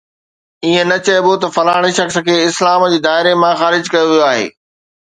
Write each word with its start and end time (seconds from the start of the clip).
ائين 0.63 0.85
نه 0.91 0.97
چئبو 1.05 1.33
ته 1.41 1.47
فلاڻي 1.55 1.91
شخص 1.99 2.15
کي 2.27 2.35
اسلام 2.49 2.81
جي 2.93 2.99
دائري 3.07 3.33
مان 3.41 3.53
خارج 3.61 3.83
ڪيو 3.93 4.07
ويو 4.11 4.27
آهي 4.31 4.47